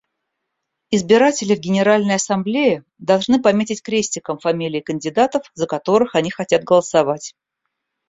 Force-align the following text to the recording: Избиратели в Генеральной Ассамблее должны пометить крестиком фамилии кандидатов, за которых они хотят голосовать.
Избиратели 0.89 1.53
в 1.55 1.59
Генеральной 1.59 2.15
Ассамблее 2.15 2.83
должны 2.97 3.39
пометить 3.39 3.83
крестиком 3.83 4.39
фамилии 4.39 4.79
кандидатов, 4.81 5.43
за 5.53 5.67
которых 5.67 6.15
они 6.15 6.31
хотят 6.31 6.63
голосовать. 6.63 7.35